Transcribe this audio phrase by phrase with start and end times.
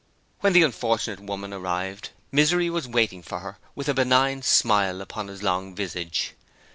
[0.39, 5.27] When the unfortunate woman arrived, Misery was waiting for her with a benign smile upon
[5.27, 6.33] his long visage.